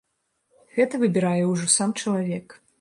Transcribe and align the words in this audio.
Гэта 0.77 1.01
выбірае 1.05 1.43
ўжо 1.53 1.71
сам 1.77 1.97
чалавек. 2.03 2.61